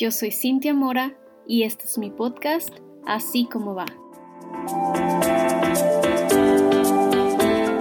[0.00, 1.14] Yo soy Cintia Mora
[1.46, 2.74] y este es mi podcast,
[3.04, 3.84] Así como va.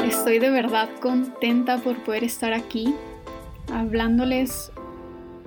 [0.05, 2.93] Estoy de verdad contenta por poder estar aquí
[3.71, 4.73] hablándoles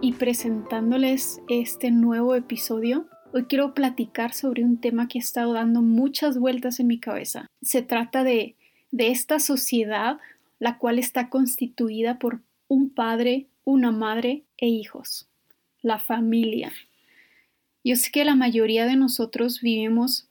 [0.01, 3.05] y presentándoles este nuevo episodio.
[3.35, 7.49] Hoy quiero platicar sobre un tema que ha estado dando muchas vueltas en mi cabeza.
[7.61, 8.57] Se trata de,
[8.91, 10.21] de esta sociedad,
[10.59, 15.29] la cual está constituida por un padre, una madre e hijos
[15.83, 16.73] la familia.
[17.85, 20.29] Yo sé que la mayoría de nosotros vivimos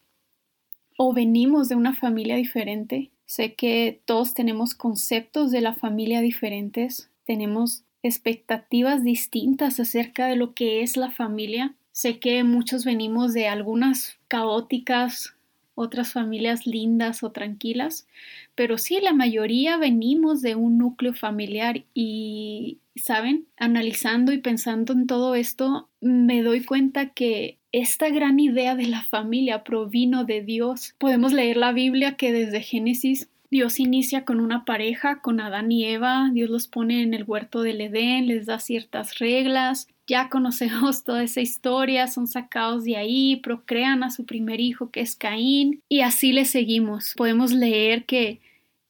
[0.98, 3.12] o venimos de una familia diferente.
[3.26, 10.54] Sé que todos tenemos conceptos de la familia diferentes, tenemos expectativas distintas acerca de lo
[10.54, 11.76] que es la familia.
[11.92, 15.36] Sé que muchos venimos de algunas caóticas,
[15.82, 18.08] otras familias lindas o tranquilas,
[18.56, 23.48] pero sí, la mayoría venimos de un núcleo familiar y, ¿saben?
[23.58, 29.04] Analizando y pensando en todo esto, me doy cuenta que esta gran idea de la
[29.04, 30.96] familia provino de Dios.
[30.98, 35.86] Podemos leer la Biblia que desde Génesis Dios inicia con una pareja, con Adán y
[35.86, 41.04] Eva, Dios los pone en el huerto del Edén, les da ciertas reglas, ya conocemos
[41.06, 45.82] toda esa historia, son sacados de ahí, procrean a su primer hijo que es Caín
[45.88, 47.14] y así le seguimos.
[47.16, 48.42] Podemos leer que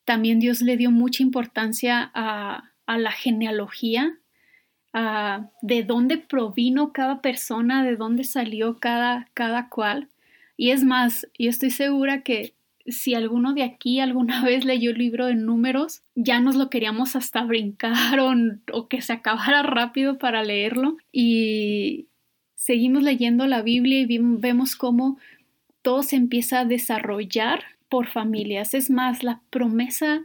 [0.04, 4.18] también Dios le dio mucha importancia a, a la genealogía,
[4.94, 10.10] a de dónde provino cada persona, de dónde salió cada, cada cual.
[10.58, 12.56] Y es más, yo estoy segura que
[12.88, 17.16] si alguno de aquí alguna vez leyó el libro de números, ya nos lo queríamos
[17.16, 20.98] hasta brincar o, que se acabara rápido para leerlo.
[21.12, 22.08] Y
[22.56, 25.18] seguimos leyendo la Biblia y vemos cómo
[25.82, 28.74] todo se empieza a desarrollar por familias.
[28.74, 30.22] Es más, la promesa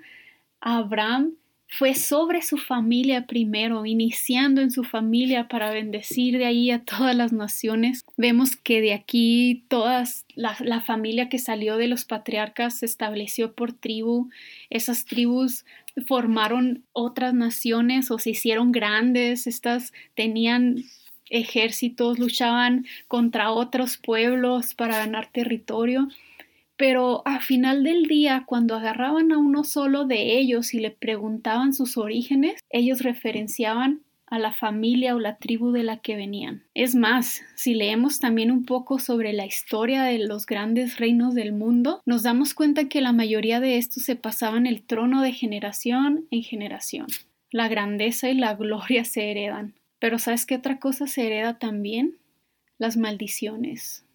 [0.60, 1.32] a Abraham
[1.76, 7.14] fue sobre su familia primero, iniciando en su familia para bendecir de ahí a todas
[7.14, 8.02] las naciones.
[8.16, 13.54] Vemos que de aquí todas la, la, familia que salió de los patriarcas se estableció
[13.54, 14.30] por tribu.
[14.70, 15.66] Esas tribus
[16.06, 19.46] formaron otras naciones o se hicieron grandes.
[19.46, 20.84] Estas tenían
[21.28, 26.08] ejércitos, luchaban contra otros pueblos para ganar territorio.
[26.76, 31.72] Pero a final del día, cuando agarraban a uno solo de ellos y le preguntaban
[31.72, 36.64] sus orígenes, ellos referenciaban a la familia o la tribu de la que venían.
[36.74, 41.52] Es más, si leemos también un poco sobre la historia de los grandes reinos del
[41.52, 46.26] mundo, nos damos cuenta que la mayoría de estos se pasaban el trono de generación
[46.30, 47.06] en generación.
[47.50, 49.74] La grandeza y la gloria se heredan.
[49.98, 52.18] Pero ¿sabes qué otra cosa se hereda también?
[52.78, 54.05] Las maldiciones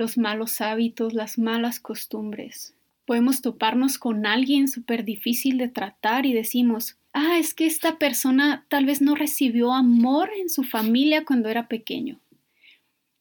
[0.00, 2.74] los malos hábitos, las malas costumbres.
[3.04, 8.64] Podemos toparnos con alguien súper difícil de tratar y decimos, ah, es que esta persona
[8.68, 12.18] tal vez no recibió amor en su familia cuando era pequeño.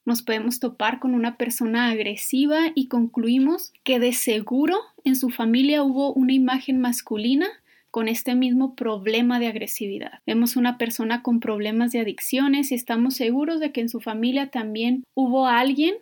[0.05, 5.83] Nos podemos topar con una persona agresiva y concluimos que de seguro en su familia
[5.83, 7.49] hubo una imagen masculina
[7.91, 10.21] con este mismo problema de agresividad.
[10.25, 14.49] Vemos una persona con problemas de adicciones y estamos seguros de que en su familia
[14.49, 15.95] también hubo alguien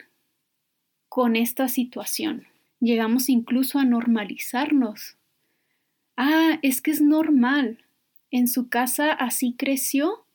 [1.10, 2.48] con esta situación.
[2.80, 5.18] Llegamos incluso a normalizarnos.
[6.16, 7.80] Ah, es que es normal.
[8.30, 10.26] En su casa así creció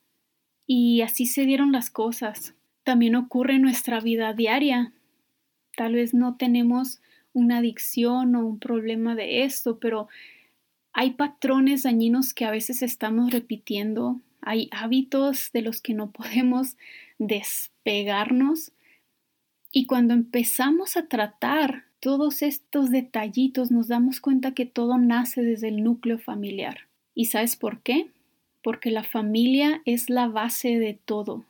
[0.66, 2.54] y así se dieron las cosas.
[2.84, 4.92] También ocurre en nuestra vida diaria.
[5.76, 7.00] Tal vez no tenemos
[7.32, 10.08] una adicción o un problema de esto, pero
[10.92, 16.76] hay patrones dañinos que a veces estamos repitiendo, hay hábitos de los que no podemos
[17.18, 18.72] despegarnos
[19.72, 25.68] y cuando empezamos a tratar todos estos detallitos, nos damos cuenta que todo nace desde
[25.68, 26.80] el núcleo familiar.
[27.14, 28.10] ¿Y sabes por qué?
[28.62, 31.46] Porque la familia es la base de todo.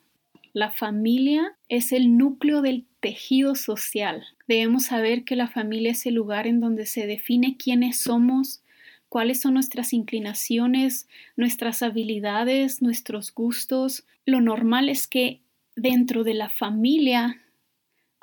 [0.52, 4.24] La familia es el núcleo del tejido social.
[4.46, 8.62] Debemos saber que la familia es el lugar en donde se define quiénes somos,
[9.08, 14.04] cuáles son nuestras inclinaciones, nuestras habilidades, nuestros gustos.
[14.26, 15.40] Lo normal es que
[15.74, 17.41] dentro de la familia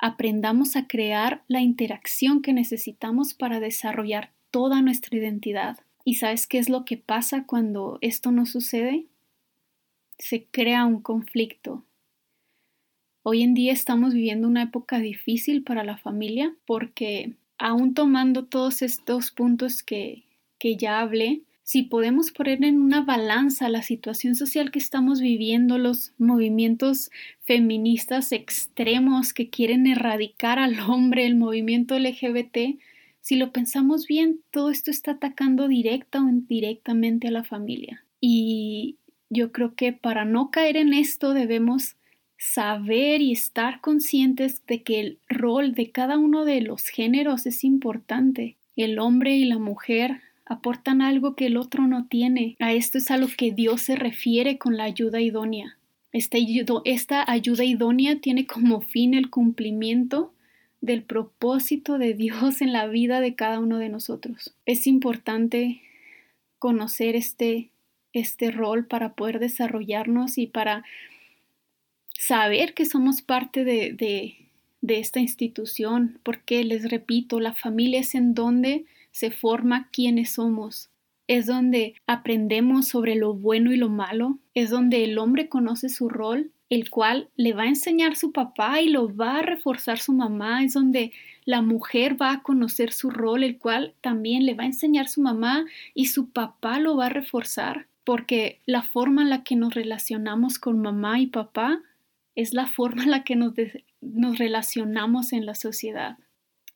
[0.00, 5.78] aprendamos a crear la interacción que necesitamos para desarrollar toda nuestra identidad.
[6.04, 9.06] ¿Y sabes qué es lo que pasa cuando esto no sucede?
[10.18, 11.84] Se crea un conflicto.
[13.22, 18.80] Hoy en día estamos viviendo una época difícil para la familia porque aún tomando todos
[18.80, 20.24] estos puntos que,
[20.58, 25.78] que ya hablé, si podemos poner en una balanza la situación social que estamos viviendo,
[25.78, 27.10] los movimientos
[27.42, 32.78] feministas extremos que quieren erradicar al hombre, el movimiento LGBT,
[33.20, 38.04] si lo pensamos bien, todo esto está atacando directa o indirectamente a la familia.
[38.20, 38.96] Y
[39.28, 41.96] yo creo que para no caer en esto debemos
[42.38, 47.64] saber y estar conscientes de que el rol de cada uno de los géneros es
[47.64, 48.56] importante.
[48.76, 52.56] El hombre y la mujer aportan algo que el otro no tiene.
[52.58, 55.78] A esto es a lo que Dios se refiere con la ayuda idónea.
[56.12, 60.34] Esta, ayuda idónea tiene como fin el cumplimiento
[60.80, 64.52] del propósito de Dios en la vida de cada uno de nosotros.
[64.66, 65.82] Es importante
[66.58, 67.70] conocer este,
[68.12, 70.82] este rol para poder desarrollarnos y para
[72.18, 74.34] saber que somos parte de, de,
[74.80, 80.90] de esta institución, porque les repito, la familia es en donde se forma quiénes somos.
[81.26, 84.38] Es donde aprendemos sobre lo bueno y lo malo.
[84.54, 88.80] Es donde el hombre conoce su rol, el cual le va a enseñar su papá
[88.80, 90.64] y lo va a reforzar su mamá.
[90.64, 91.12] Es donde
[91.44, 95.20] la mujer va a conocer su rol, el cual también le va a enseñar su
[95.20, 97.86] mamá y su papá lo va a reforzar.
[98.02, 101.80] Porque la forma en la que nos relacionamos con mamá y papá
[102.34, 103.54] es la forma en la que nos,
[104.00, 106.18] nos relacionamos en la sociedad.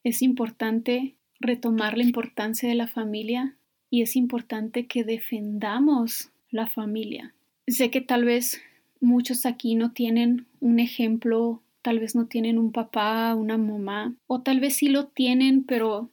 [0.05, 3.57] Es importante retomar la importancia de la familia
[3.91, 7.35] y es importante que defendamos la familia.
[7.67, 8.61] Sé que tal vez
[9.01, 14.41] muchos aquí no tienen un ejemplo, tal vez no tienen un papá, una mamá, o
[14.41, 16.11] tal vez sí lo tienen, pero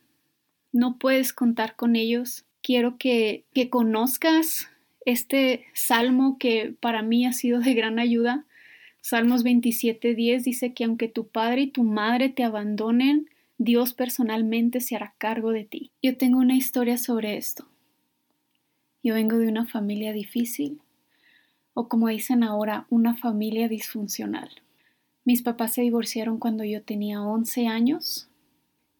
[0.72, 2.46] no puedes contar con ellos.
[2.62, 4.70] Quiero que, que conozcas
[5.06, 8.46] este salmo que para mí ha sido de gran ayuda.
[9.02, 13.30] Salmos 27.10 dice que aunque tu padre y tu madre te abandonen,
[13.64, 15.92] Dios personalmente se hará cargo de ti.
[16.02, 17.68] Yo tengo una historia sobre esto.
[19.04, 20.82] Yo vengo de una familia difícil,
[21.76, 24.50] o como dicen ahora, una familia disfuncional.
[25.26, 28.28] Mis papás se divorciaron cuando yo tenía 11 años.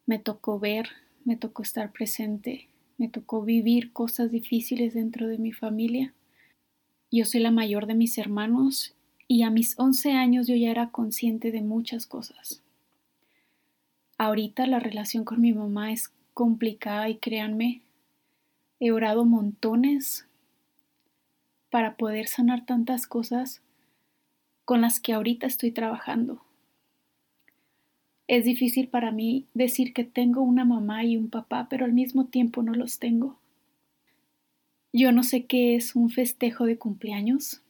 [0.06, 0.90] Me tocó ver,
[1.24, 2.68] me tocó estar presente,
[2.98, 6.14] me tocó vivir cosas difíciles dentro de mi familia.
[7.10, 8.94] Yo soy la mayor de mis hermanos
[9.26, 12.62] y a mis 11 años yo ya era consciente de muchas cosas.
[14.22, 17.80] Ahorita la relación con mi mamá es complicada y créanme,
[18.78, 20.28] he orado montones
[21.70, 23.62] para poder sanar tantas cosas
[24.64, 26.40] con las que ahorita estoy trabajando.
[28.28, 32.26] Es difícil para mí decir que tengo una mamá y un papá, pero al mismo
[32.26, 33.40] tiempo no los tengo.
[34.92, 37.60] Yo no sé qué es un festejo de cumpleaños.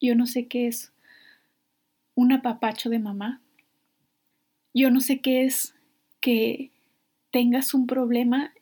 [0.00, 0.92] Yo no sé qué es
[2.16, 3.40] un apapacho de mamá.
[4.76, 5.72] Yo no sé qué es
[6.24, 6.70] que
[7.32, 8.54] tengas un problema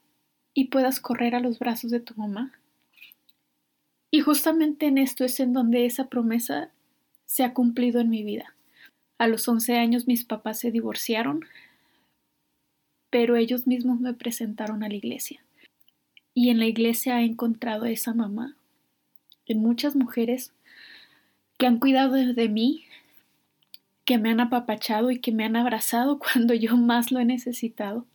[0.52, 2.58] y puedas correr a los brazos de tu mamá.
[4.10, 6.72] Y justamente en esto es en donde esa promesa
[7.24, 8.52] se ha cumplido en mi vida.
[9.16, 11.44] A los 11 años mis papás se divorciaron,
[13.10, 15.40] pero ellos mismos me presentaron a la iglesia.
[16.34, 18.56] Y en la iglesia he encontrado a esa mamá,
[19.46, 20.52] en muchas mujeres
[21.58, 22.86] que han cuidado de mí,
[24.04, 28.06] que me han apapachado y que me han abrazado cuando yo más lo he necesitado.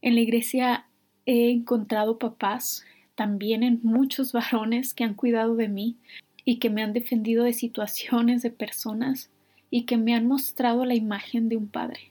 [0.00, 0.86] En la iglesia
[1.26, 2.84] he encontrado papás,
[3.14, 5.96] también en muchos varones que han cuidado de mí
[6.44, 9.30] y que me han defendido de situaciones, de personas
[9.70, 12.10] y que me han mostrado la imagen de un padre.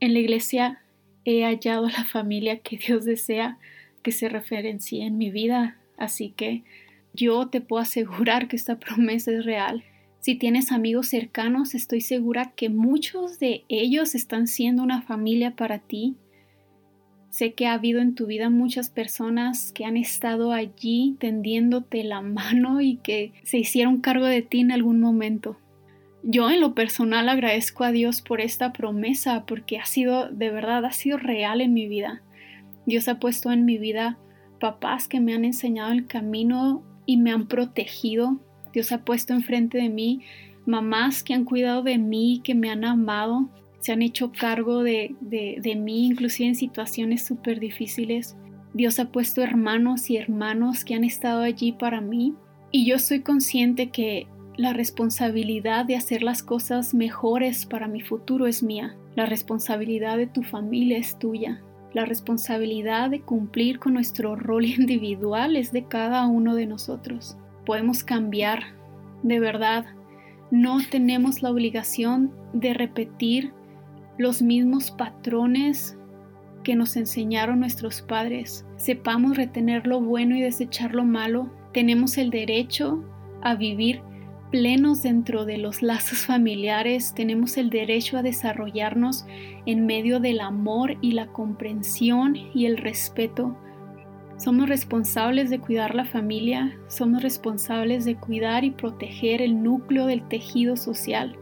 [0.00, 0.80] En la iglesia
[1.24, 3.58] he hallado la familia que Dios desea
[4.02, 6.64] que se referencie en mi vida, así que
[7.12, 9.84] yo te puedo asegurar que esta promesa es real
[10.22, 15.80] si tienes amigos cercanos, estoy segura que muchos de ellos están siendo una familia para
[15.80, 16.14] ti.
[17.28, 22.20] Sé que ha habido en tu vida muchas personas que han estado allí tendiéndote la
[22.22, 25.58] mano y que se hicieron cargo de ti en algún momento.
[26.22, 30.84] Yo en lo personal agradezco a Dios por esta promesa porque ha sido, de verdad,
[30.84, 32.22] ha sido real en mi vida.
[32.86, 34.20] Dios ha puesto en mi vida
[34.60, 38.38] papás que me han enseñado el camino y me han protegido
[38.72, 40.22] Dios ha puesto enfrente de mí
[40.66, 43.48] mamás que han cuidado de mí, que me han amado,
[43.80, 48.36] se han hecho cargo de, de, mí, inclusive en situaciones súper difíciles.
[48.72, 52.34] Dios ha puesto hermanos y hermanos que han estado allí para mí
[52.70, 58.46] y yo soy consciente que la responsabilidad de hacer las cosas mejores para mi futuro
[58.46, 58.96] es mía.
[59.14, 61.60] La responsabilidad de tu familia es tuya.
[61.92, 68.04] La responsabilidad de cumplir con nuestro rol individual es de cada uno de nosotros podemos
[68.04, 68.74] cambiar,
[69.22, 69.86] de verdad.
[70.50, 73.52] No tenemos la obligación de repetir
[74.18, 75.96] los mismos patrones
[76.62, 78.64] que nos enseñaron nuestros padres.
[78.76, 81.50] Sepamos retener lo bueno y desechar lo malo.
[81.72, 83.02] Tenemos el derecho
[83.42, 84.02] a vivir
[84.50, 87.14] plenos dentro de los lazos familiares.
[87.14, 89.24] Tenemos el derecho a desarrollarnos
[89.66, 93.56] en medio del amor y la comprensión y el respeto
[94.42, 100.26] Somos responsables de cuidar la familia, somos responsables de cuidar y proteger el núcleo del
[100.26, 101.38] tejido social.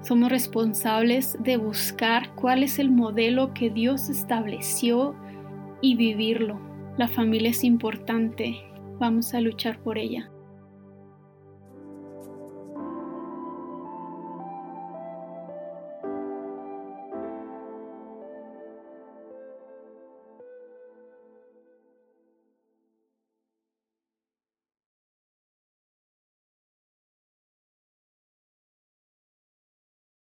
[0.00, 5.14] Somos responsables de buscar cuál es el modelo que Dios estableció
[5.82, 6.58] y vivirlo.
[6.96, 8.56] La familia es importante,
[8.98, 10.30] vamos a luchar por ella.